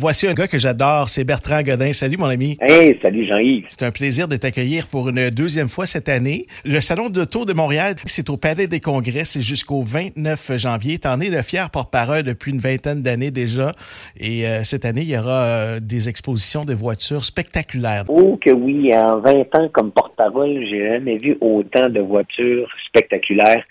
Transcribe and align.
Voici 0.00 0.26
un 0.26 0.32
gars 0.32 0.48
que 0.48 0.58
j'adore, 0.58 1.10
c'est 1.10 1.24
Bertrand 1.24 1.62
Godin. 1.62 1.92
Salut 1.92 2.16
mon 2.16 2.24
ami. 2.24 2.56
Hey, 2.62 2.98
salut 3.02 3.26
Jean-Yves. 3.26 3.66
C'est 3.68 3.82
un 3.82 3.90
plaisir 3.90 4.28
de 4.28 4.36
t'accueillir 4.36 4.86
pour 4.86 5.10
une 5.10 5.28
deuxième 5.28 5.68
fois 5.68 5.84
cette 5.84 6.08
année. 6.08 6.46
Le 6.64 6.80
Salon 6.80 7.10
de 7.10 7.18
l'Auto 7.20 7.44
de 7.44 7.52
Montréal, 7.52 7.96
c'est 8.06 8.30
au 8.30 8.38
Palais 8.38 8.66
des 8.66 8.80
Congrès, 8.80 9.26
c'est 9.26 9.42
jusqu'au 9.42 9.82
29 9.82 10.56
janvier. 10.56 10.98
T'en 10.98 11.20
es 11.20 11.28
le 11.28 11.42
fier 11.42 11.68
porte-parole 11.68 12.22
depuis 12.22 12.50
une 12.52 12.60
vingtaine 12.60 13.02
d'années 13.02 13.30
déjà. 13.30 13.74
Et 14.18 14.46
euh, 14.46 14.64
cette 14.64 14.86
année, 14.86 15.02
il 15.02 15.10
y 15.10 15.18
aura 15.18 15.42
euh, 15.44 15.80
des 15.80 16.08
expositions 16.08 16.64
de 16.64 16.72
voitures 16.72 17.26
spectaculaires. 17.26 18.04
Oh 18.08 18.38
que 18.42 18.52
oui, 18.52 18.96
en 18.96 19.18
20 19.18 19.54
ans 19.56 19.68
comme 19.70 19.90
porte-parole, 19.90 20.64
j'ai 20.70 20.88
jamais 20.88 21.18
vu 21.18 21.36
autant 21.42 21.90
de 21.90 22.00
voitures 22.00 22.70
spectaculaires. 22.86 23.64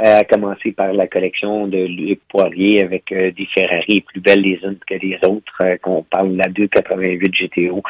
Euh, 0.00 0.18
à 0.18 0.24
commencer 0.24 0.72
par 0.72 0.92
la 0.92 1.06
collection 1.06 1.68
de 1.68 1.78
Luc 1.78 2.18
Poirier 2.28 2.82
avec 2.82 3.12
euh, 3.12 3.30
des 3.30 3.46
Ferrari 3.54 4.00
plus 4.00 4.20
belles 4.20 4.40
les 4.40 4.58
unes 4.64 4.76
que 4.88 4.94
les 4.94 5.16
autres, 5.24 5.54
euh, 5.62 5.76
qu'on 5.80 6.02
parle 6.02 6.32
de 6.32 6.38
la 6.38 6.48
288 6.48 7.32
GTO, 7.32 7.80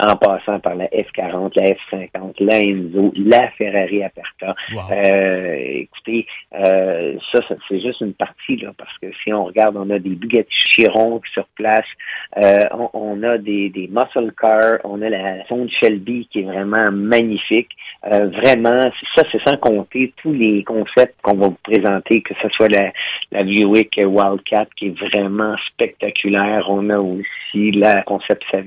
en 0.00 0.16
passant 0.16 0.58
par 0.58 0.74
la 0.74 0.86
F40, 0.86 1.52
la 1.54 1.70
F50, 1.70 2.34
la 2.40 2.58
Enzo, 2.58 3.12
la 3.14 3.48
Ferrari 3.50 4.02
Aperta. 4.02 4.56
écoutez, 5.56 6.26
ça, 6.50 7.40
ça 7.48 7.54
c'est 7.68 7.80
juste 7.80 8.00
une 8.00 8.14
partie, 8.14 8.56
là, 8.56 8.72
parce 8.76 8.98
que 8.98 9.06
si 9.22 9.32
on 9.32 9.44
regarde, 9.44 9.76
on 9.76 9.88
a 9.90 10.00
des 10.00 10.16
Bugatti 10.16 10.52
Chiron 10.74 11.20
sur 11.32 11.46
place, 11.54 11.86
on, 12.36 12.90
on, 12.94 13.22
a 13.22 13.38
des, 13.38 13.68
des 13.68 13.86
muscle 13.86 14.32
cars, 14.36 14.78
on 14.82 15.00
a 15.02 15.08
la 15.08 15.46
sonde 15.46 15.70
Shelby 15.70 16.26
qui 16.32 16.40
est 16.40 16.42
vraiment 16.42 16.90
magnifique. 16.90 17.70
vraiment, 18.02 18.90
ça, 19.14 19.22
c'est 19.30 19.42
sans 19.46 19.56
compter 19.58 20.12
tous 20.16 20.32
les 20.32 20.64
concepts 20.64 21.14
qu'on 21.22 21.36
va 21.36 21.43
vous 21.48 21.58
présenter, 21.62 22.22
que 22.22 22.34
ce 22.42 22.48
soit 22.50 22.68
la, 22.68 22.92
la 23.32 23.44
Buick 23.44 24.00
Wildcat 24.04 24.66
qui 24.76 24.86
est 24.86 24.98
vraiment 24.98 25.56
spectaculaire. 25.68 26.66
On 26.68 26.90
a 26.90 26.98
aussi 26.98 27.70
la 27.72 28.02
Concept 28.02 28.42
7 28.52 28.64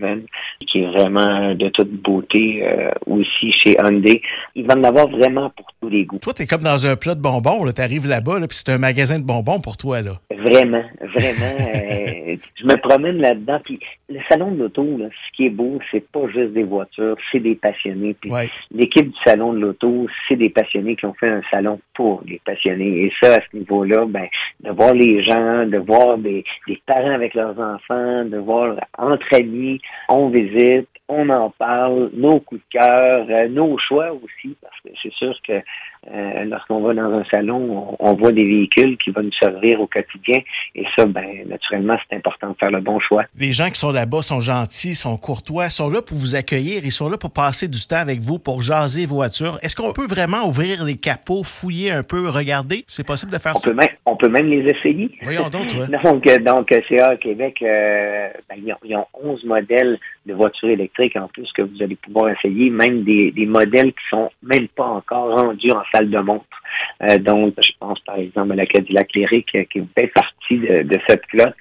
qui 0.67 0.81
est 0.81 0.85
vraiment 0.85 1.53
de 1.53 1.69
toute 1.69 1.91
beauté 1.91 2.63
euh, 2.63 2.91
aussi 3.05 3.51
chez 3.51 3.75
Hyundai. 3.79 4.21
Il 4.55 4.65
va 4.67 4.75
en 4.75 4.83
avoir 4.83 5.07
vraiment 5.09 5.49
pour 5.51 5.67
tous 5.81 5.89
les 5.89 6.05
goûts. 6.05 6.19
Toi, 6.19 6.33
tu 6.33 6.43
es 6.43 6.47
comme 6.47 6.61
dans 6.61 6.87
un 6.87 6.95
plat 6.95 7.15
de 7.15 7.21
bonbons. 7.21 7.71
Tu 7.71 7.81
arrives 7.81 8.07
là-bas, 8.07 8.39
là, 8.39 8.47
puis 8.47 8.57
c'est 8.57 8.71
un 8.71 8.77
magasin 8.77 9.19
de 9.19 9.25
bonbons 9.25 9.59
pour 9.59 9.77
toi. 9.77 10.01
là. 10.01 10.13
Vraiment, 10.31 10.83
vraiment. 11.01 11.55
euh, 11.59 12.35
je 12.55 12.65
me 12.65 12.75
promène 12.77 13.17
là-dedans. 13.17 13.59
Puis 13.63 13.79
le 14.09 14.19
salon 14.29 14.51
de 14.51 14.59
l'auto, 14.59 14.85
ce 14.99 15.35
qui 15.35 15.47
est 15.47 15.51
beau, 15.51 15.79
c'est 15.91 16.07
pas 16.11 16.27
juste 16.27 16.53
des 16.53 16.63
voitures, 16.63 17.15
c'est 17.31 17.39
des 17.39 17.55
passionnés. 17.55 18.15
Puis 18.19 18.31
l'équipe 18.71 19.07
du 19.07 19.17
salon 19.25 19.53
de 19.53 19.59
l'auto, 19.59 20.07
c'est 20.27 20.35
des 20.35 20.49
passionnés 20.49 20.95
qui 20.95 21.05
ont 21.05 21.13
fait 21.13 21.29
un 21.29 21.41
salon 21.51 21.79
pour 21.93 22.23
les 22.25 22.41
passionnés. 22.45 23.05
Et 23.05 23.13
ça, 23.21 23.35
à 23.35 23.39
ce 23.39 23.57
niveau-là, 23.57 24.05
ben, 24.07 24.27
de 24.61 24.71
voir 24.71 24.93
les 24.93 25.23
gens, 25.23 25.65
de 25.65 25.77
voir 25.77 26.17
des, 26.17 26.43
des 26.67 26.81
parents 26.85 27.13
avec 27.13 27.33
leurs 27.33 27.59
enfants, 27.59 28.25
de 28.25 28.37
voir 28.37 28.75
entre 28.97 29.27
amis, 29.33 29.79
on 30.09 30.29
visite, 30.29 30.87
on 31.09 31.29
en 31.29 31.49
parle, 31.51 32.09
nos 32.13 32.39
coups 32.39 32.61
de 32.61 32.79
cœur, 32.79 33.25
euh, 33.29 33.47
nos 33.47 33.77
choix 33.77 34.11
aussi, 34.11 34.55
parce 34.61 34.76
c'est 35.01 35.13
sûr 35.13 35.39
que 35.41 35.61
euh, 36.11 36.45
lorsqu'on 36.45 36.81
va 36.81 36.93
dans 36.93 37.11
un 37.11 37.23
salon, 37.25 37.95
on, 37.99 38.13
voit 38.13 38.31
des 38.31 38.45
véhicules 38.45 38.97
qui 38.97 39.11
vont 39.11 39.23
nous 39.23 39.33
servir 39.41 39.81
au 39.81 39.87
quotidien. 39.87 40.39
Et 40.75 40.85
ça, 40.95 41.05
ben, 41.05 41.25
naturellement, 41.47 41.97
c'est 42.09 42.15
important 42.15 42.51
de 42.51 42.55
faire 42.57 42.71
le 42.71 42.79
bon 42.79 42.99
choix. 42.99 43.25
Les 43.37 43.51
gens 43.51 43.69
qui 43.69 43.79
sont 43.79 43.91
là-bas 43.91 44.21
sont 44.21 44.39
gentils, 44.39 44.95
sont 44.95 45.17
courtois, 45.17 45.69
sont 45.69 45.89
là 45.89 46.01
pour 46.01 46.17
vous 46.17 46.35
accueillir, 46.35 46.81
ils 46.85 46.91
sont 46.91 47.09
là 47.09 47.17
pour 47.17 47.31
passer 47.31 47.67
du 47.67 47.85
temps 47.87 47.97
avec 47.97 48.19
vous, 48.19 48.39
pour 48.39 48.61
jaser 48.61 49.05
voitures. 49.05 49.57
Est-ce 49.61 49.75
qu'on 49.75 49.93
peut 49.93 50.07
vraiment 50.07 50.47
ouvrir 50.47 50.83
les 50.83 50.95
capots, 50.95 51.43
fouiller 51.43 51.91
un 51.91 52.03
peu, 52.03 52.29
regarder? 52.29 52.83
C'est 52.87 53.05
possible 53.05 53.31
de 53.31 53.37
faire 53.37 53.53
on 53.55 53.59
ça? 53.59 53.69
Peut 53.71 53.75
même, 53.75 53.95
on 54.05 54.15
peut 54.15 54.29
même 54.29 54.47
les 54.49 54.65
essayer. 54.71 55.09
Voyons 55.23 55.49
donc, 55.49 55.67
donc, 56.03 56.27
euh, 56.27 56.37
donc, 56.39 56.73
CA 56.87 57.17
Québec, 57.17 57.57
euh, 57.61 58.29
ben, 58.49 58.57
ils, 58.83 58.95
ont, 58.95 59.05
11 59.13 59.43
modèles 59.45 59.99
de 60.25 60.33
voitures 60.33 60.69
électriques 60.69 61.15
en 61.15 61.27
plus 61.27 61.51
que 61.53 61.61
vous 61.61 61.81
allez 61.81 61.95
pouvoir 61.95 62.29
essayer, 62.29 62.69
même 62.69 63.03
des, 63.03 63.31
des 63.31 63.45
modèles 63.45 63.91
qui 63.91 64.03
sont 64.09 64.29
même 64.43 64.67
pas 64.69 64.85
encore 64.85 65.39
rendus 65.39 65.71
en 65.71 65.83
de 66.05 66.19
montre. 66.19 66.45
Euh, 67.03 67.17
donc, 67.17 67.53
je 67.57 67.71
pense 67.79 67.99
par 68.01 68.17
exemple 68.17 68.53
à 68.53 68.55
la 68.55 68.65
Cadillac 68.65 69.09
euh, 69.17 69.41
qui 69.71 69.81
fait 69.97 70.07
partie 70.07 70.57
de, 70.57 70.99
cette 71.07 71.25
flotte. 71.27 71.53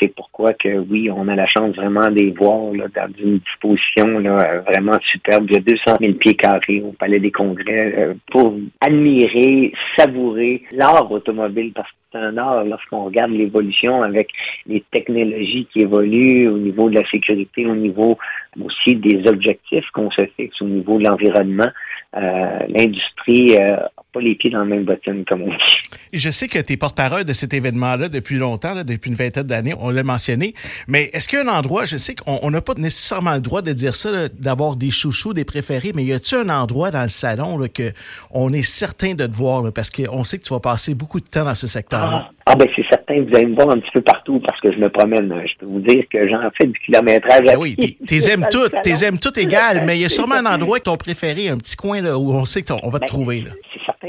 C'est 0.00 0.14
pourquoi 0.14 0.52
que 0.54 0.78
oui, 0.78 1.10
on 1.10 1.28
a 1.28 1.34
la 1.34 1.46
chance 1.46 1.74
vraiment 1.76 2.06
de 2.06 2.20
les 2.20 2.30
voir 2.30 2.72
dans 2.72 3.12
une 3.18 3.38
disposition 3.38 4.18
là, 4.18 4.60
vraiment 4.60 4.98
superbe. 5.10 5.46
Il 5.48 5.54
y 5.54 5.58
a 5.58 5.60
200 5.60 5.96
000 6.00 6.12
pieds 6.14 6.34
carrés 6.34 6.82
au 6.82 6.92
Palais 6.92 7.20
des 7.20 7.30
Congrès 7.30 7.94
euh, 7.96 8.14
pour 8.30 8.54
admirer, 8.80 9.72
savourer 9.98 10.62
l'art 10.72 11.10
automobile 11.10 11.72
parce 11.74 11.88
que 11.88 11.94
c'est 12.12 12.18
un 12.18 12.38
art 12.38 12.64
lorsqu'on 12.64 13.04
regarde 13.04 13.32
l'évolution 13.32 14.02
avec 14.02 14.30
les 14.66 14.82
technologies 14.90 15.68
qui 15.72 15.80
évoluent 15.80 16.48
au 16.48 16.56
niveau 16.56 16.88
de 16.88 16.98
la 16.98 17.06
sécurité, 17.10 17.66
au 17.66 17.74
niveau 17.74 18.16
aussi 18.64 18.96
des 18.96 19.28
objectifs 19.28 19.84
qu'on 19.92 20.10
se 20.10 20.24
fixe 20.36 20.60
au 20.62 20.66
niveau 20.66 20.98
de 20.98 21.04
l'environnement. 21.04 21.68
Euh, 22.16 22.58
l'industrie 22.68 23.54
n'a 23.54 23.74
euh, 23.74 23.86
pas 24.14 24.20
les 24.20 24.34
pieds 24.34 24.50
dans 24.50 24.60
la 24.60 24.64
même 24.64 24.84
bottine, 24.84 25.26
comme 25.26 25.42
on 25.42 25.50
dit. 25.50 25.98
Je 26.14 26.30
sais 26.30 26.48
que 26.48 26.58
tu 26.58 26.72
es 26.72 26.76
porte-parole 26.78 27.24
de 27.24 27.34
cet 27.34 27.52
événement-là 27.52 28.08
depuis 28.08 28.36
longtemps, 28.36 28.82
depuis 28.82 29.10
une 29.10 29.16
vingtaine 29.16 29.42
d'années, 29.42 29.74
on 29.78 29.90
l'a 29.90 30.02
mentionné, 30.02 30.54
mais 30.86 31.10
est-ce 31.12 31.28
qu'il 31.28 31.38
y 31.38 31.42
a 31.42 31.44
un 31.44 31.54
endroit, 31.54 31.84
je 31.84 31.98
sais 31.98 32.14
qu'on 32.14 32.50
n'a 32.50 32.62
pas 32.62 32.72
nécessairement 32.78 33.34
le 33.34 33.40
droit 33.40 33.60
de 33.60 33.74
dire 33.74 33.94
ça, 33.94 34.28
d'avoir 34.30 34.76
des 34.76 34.90
chouchous, 34.90 35.34
des 35.34 35.44
préférés, 35.44 35.92
mais 35.94 36.02
y 36.02 36.14
a-t-il 36.14 36.48
un 36.48 36.48
endroit 36.48 36.90
dans 36.90 37.02
le 37.02 37.08
salon 37.08 37.58
là, 37.58 37.68
que 37.68 37.92
on 38.30 38.54
est 38.54 38.62
certain 38.62 39.14
de 39.14 39.26
te 39.26 39.36
voir, 39.36 39.70
parce 39.74 39.90
qu'on 39.90 40.24
sait 40.24 40.38
que 40.38 40.44
tu 40.44 40.54
vas 40.54 40.60
passer 40.60 40.94
beaucoup 40.94 41.20
de 41.20 41.26
temps 41.26 41.44
dans 41.44 41.54
ce 41.54 41.66
secteur-là? 41.66 42.30
Ah, 42.30 42.52
ah 42.52 42.56
ben 42.56 42.68
c'est 42.74 42.86
certain, 42.88 43.20
vous 43.20 43.36
allez 43.36 43.46
me 43.46 43.54
voir 43.54 43.70
un 43.70 43.78
petit 43.80 43.90
peu 43.92 44.00
partout 44.00 44.17
parce 44.38 44.60
que 44.60 44.72
je 44.72 44.78
me 44.78 44.88
promène. 44.88 45.32
Je 45.46 45.58
peux 45.58 45.66
vous 45.66 45.80
dire 45.80 46.04
que 46.12 46.28
j'en 46.28 46.50
fais 46.56 46.66
du 46.66 46.78
kilométrage. 46.80 47.44
Ben 47.44 47.56
oui, 47.58 47.76
t'es 48.06 48.30
aimes 48.30 48.46
toutes, 48.50 48.74
t'es 48.82 49.04
aimes 49.04 49.18
toutes 49.18 49.38
égales, 49.38 49.84
mais 49.86 49.96
il 49.96 50.02
y 50.02 50.04
a 50.04 50.08
sûrement 50.08 50.36
un 50.36 50.46
endroit 50.46 50.78
que 50.78 50.84
ton 50.84 50.96
préféré, 50.96 51.48
un 51.48 51.56
petit 51.56 51.76
coin 51.76 52.02
là, 52.02 52.18
où 52.18 52.32
on 52.32 52.44
sait 52.44 52.62
qu'on 52.62 52.88
va 52.90 52.98
te 52.98 53.04
ben, 53.04 53.08
trouver. 53.08 53.40
Là 53.40 53.50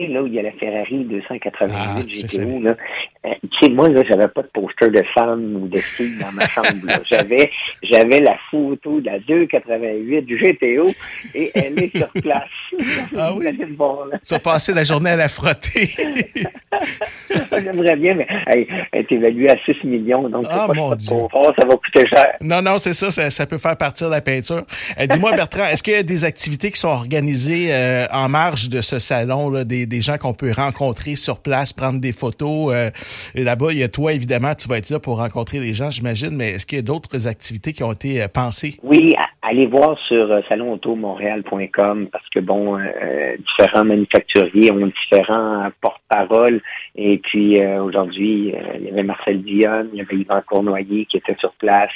là 0.08 0.24
où 0.24 0.28
il 0.28 0.34
y 0.34 0.40
a 0.40 0.44
la 0.44 0.52
Ferrari 0.54 1.04
288 1.06 1.72
ah, 1.74 2.02
GTO, 2.04 2.62
là, 2.62 2.76
euh, 3.26 3.30
tu 3.44 3.66
sais, 3.66 3.70
moi, 3.72 3.90
là, 3.90 4.02
j'avais 4.08 4.30
pas 4.30 4.42
de 4.42 4.48
poster 4.48 4.90
de 4.90 5.04
femme 5.14 5.64
ou 5.64 5.68
de 5.68 5.78
fille 5.78 6.18
dans 6.20 6.32
ma 6.32 6.48
chambre. 6.48 6.70
J'avais, 7.10 7.52
j'avais 7.84 8.20
la 8.20 8.38
photo 8.50 9.02
de 9.02 9.08
la 9.08 9.20
288 9.20 10.26
GTO 10.26 10.94
et 11.36 11.52
elle 11.54 11.84
est 11.84 11.98
sur 11.98 12.10
place. 12.22 12.44
Ah 13.18 13.34
oui? 13.34 13.46
tu 14.26 14.34
as 14.34 14.40
passé 14.40 14.74
la 14.74 14.84
journée 14.84 15.10
à 15.10 15.16
la 15.16 15.28
frotter. 15.28 15.90
J'aimerais 17.52 17.96
bien, 17.96 18.14
mais 18.14 18.28
elle, 18.46 18.68
est 18.94 19.12
évaluée 19.12 19.50
à 19.50 19.58
6 19.66 19.84
millions, 19.86 20.30
donc 20.30 20.46
ah, 20.50 20.68
pas 20.68 20.74
mon 20.74 20.96
Dieu. 20.96 21.10
ça 21.10 21.66
va 21.66 21.76
coûter 21.76 22.08
cher. 22.08 22.36
Non, 22.42 22.62
non, 22.62 22.78
c'est 22.78 22.94
ça, 22.94 23.10
ça, 23.30 23.46
peut 23.46 23.58
faire 23.58 23.76
partir 23.76 24.10
la 24.10 24.22
peinture. 24.22 24.64
Euh, 25.00 25.08
dis-moi, 25.08 25.34
Bertrand, 25.34 25.66
est-ce 25.66 25.84
qu'il 25.84 25.94
y 25.94 25.98
a 25.98 26.04
des 26.04 26.24
activités 26.24 26.72
qui 26.72 26.80
sont 26.80 26.90
organisées 26.90 27.68
euh, 27.72 28.06
en 28.14 28.30
marge 28.30 28.70
de 28.70 28.82
ce 28.82 29.00
salon, 29.00 29.50
là, 29.50 29.64
des, 29.64 29.86
des 29.90 30.02
gens 30.02 30.18
qu'on 30.18 30.34
peut 30.34 30.52
rencontrer 30.52 31.16
sur 31.16 31.40
place, 31.40 31.74
prendre 31.74 32.00
des 32.00 32.12
photos? 32.12 32.74
Et 33.36 33.44
là-bas, 33.44 33.74
il 33.74 33.80
y 33.80 33.84
a 33.84 33.90
toi, 33.90 34.14
évidemment, 34.14 34.56
tu 34.56 34.68
vas 34.68 34.78
être 34.78 34.90
là 34.90 35.00
pour 35.00 35.18
rencontrer 35.18 35.60
les 35.60 35.74
gens, 35.74 35.90
j'imagine, 35.90 36.32
mais 36.32 36.52
est-ce 36.52 36.66
qu'il 36.66 36.78
y 36.78 36.80
a 36.80 36.84
d'autres 36.84 37.28
activités 37.28 37.74
qui 37.74 37.84
ont 37.84 37.92
été 37.92 38.22
euh, 38.22 38.28
pensées? 38.28 38.80
Oui, 38.84 39.16
allez 39.50 39.66
voir 39.66 39.98
sur 40.08 40.32
euh, 40.32 40.42
salonautomontréal.com 40.48 42.08
parce 42.12 42.30
que, 42.30 42.40
bon, 42.40 42.78
euh, 42.78 43.36
différents 43.38 43.84
manufacturiers 43.84 44.72
ont 44.72 44.88
différents 44.88 45.70
porte-parole. 45.82 46.62
Et 46.96 47.18
puis, 47.18 47.60
aujourd'hui, 47.66 48.54
il 48.76 48.86
y 48.86 48.90
avait 48.90 49.04
Marcel 49.04 49.42
Dionne, 49.44 49.90
il 49.94 50.00
y 50.00 50.02
avait 50.02 50.18
Yvan 50.18 50.42
Cournoyer 50.46 51.06
qui 51.06 51.18
était 51.18 51.36
sur 51.40 51.54
place. 51.54 51.92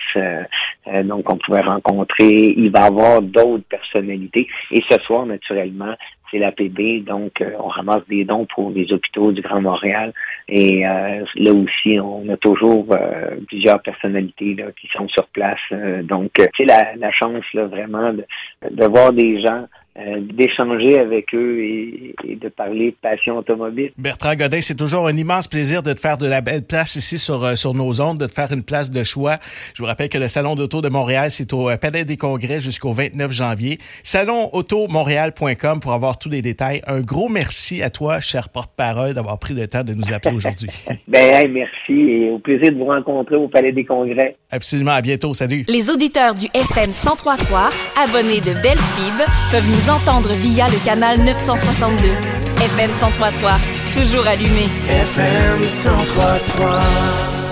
donc, 1.04 1.32
on 1.32 1.38
pouvait 1.38 1.62
rencontrer. 1.62 2.54
Il 2.56 2.72
va 2.72 2.82
y 2.82 2.84
avoir 2.84 3.22
d'autres 3.22 3.66
personnalités. 3.70 4.48
Et 4.72 4.82
ce 4.90 4.98
soir, 5.02 5.26
naturellement, 5.26 5.96
c'est 6.34 6.40
l'APB, 6.40 7.06
donc 7.06 7.42
euh, 7.42 7.52
on 7.60 7.68
ramasse 7.68 8.06
des 8.10 8.26
dons 8.26 8.46
pour 8.54 8.72
les 8.72 8.92
hôpitaux 8.92 9.32
du 9.32 9.42
Grand 9.42 9.62
Montréal. 9.62 10.14
Et 10.50 10.86
euh, 10.86 11.24
là 11.36 11.52
aussi, 11.54 12.00
on 12.00 12.28
a 12.30 12.38
toujours 12.38 12.88
euh, 12.92 13.36
plusieurs 13.48 13.82
personnalités 13.82 14.58
qui 14.80 14.88
sont 14.96 15.08
sur 15.10 15.28
place. 15.28 15.60
donc, 16.04 16.32
c'est 16.58 16.66
la, 16.66 16.96
la 16.96 17.12
chance 17.12 17.43
vraiment 17.54 18.14
de 18.14 18.86
voir 18.86 19.14
des 19.14 19.42
gens 19.42 19.68
euh, 19.96 20.22
d'échanger 20.22 20.98
avec 20.98 21.36
eux 21.36 21.60
et, 21.60 22.16
de 22.24 22.50
parler 22.50 22.92
de 22.92 22.96
passion 23.00 23.38
automobile. 23.38 23.92
Bertrand 23.98 24.36
Godin, 24.36 24.60
c'est 24.60 24.76
toujours 24.76 25.06
un 25.08 25.16
immense 25.16 25.48
plaisir 25.48 25.84
de 25.84 25.94
te 25.94 26.00
faire 26.00 26.18
de 26.18 26.26
la 26.26 26.42
belle 26.42 26.64
place 26.64 26.96
ici 26.96 27.20
sur, 27.20 27.44
euh, 27.44 27.54
sur 27.54 27.76
nos 27.76 28.02
ondes, 28.02 28.18
de 28.18 28.26
te 28.26 28.34
faire 28.34 28.52
une 28.52 28.64
place 28.64 28.90
de 28.90 29.04
choix. 29.04 29.38
Je 29.76 29.84
vous 29.84 29.88
rappelle 29.88 30.10
que 30.10 30.18
le 30.18 30.28
Salon 30.28 30.56
d'auto 30.56 30.82
de 30.82 30.90
Montréal, 30.90 31.30
c'est 31.30 31.54
au 31.54 31.70
euh, 31.70 31.78
Palais 31.78 32.06
des 32.06 32.18
Congrès 32.18 32.60
jusqu'au 32.60 32.92
29 32.92 33.32
janvier. 33.32 33.78
Salonautomontréal.com 34.02 35.80
pour 35.80 35.94
avoir 35.94 36.18
tous 36.18 36.30
les 36.30 36.42
détails. 36.42 36.82
Un 36.88 37.02
gros 37.02 37.30
merci 37.30 37.84
à 37.84 37.92
toi, 37.92 38.20
cher 38.20 38.50
porte-parole, 38.50 39.14
d'avoir 39.14 39.38
pris 39.38 39.54
le 39.54 39.68
temps 39.68 39.84
de 39.84 39.94
nous 39.94 40.12
appeler 40.12 40.36
aujourd'hui. 40.36 40.70
ben, 41.08 41.52
merci 41.52 41.94
et 41.94 42.30
au 42.32 42.40
plaisir 42.40 42.72
de 42.72 42.78
vous 42.78 42.86
rencontrer 42.86 43.36
au 43.36 43.48
Palais 43.48 43.72
des 43.72 43.86
Congrès. 43.86 44.38
Absolument, 44.50 44.94
à 44.94 45.02
bientôt. 45.02 45.36
Salut. 45.36 45.66
Les 45.68 45.92
auditeurs 45.92 46.34
du 46.34 46.48
FM 46.54 46.88
1033, 46.88 47.70
abonnés 48.04 48.42
de 48.42 48.60
Belle 48.64 48.80
peuvent 49.52 49.83
entendre 49.90 50.34
via 50.34 50.68
le 50.68 50.78
canal 50.86 51.20
962. 51.20 52.10
FM 52.58 52.92
1033, 52.92 53.52
toujours 53.94 54.28
allumé. 54.28 54.70
FM 54.90 55.60
1033. 55.60 57.43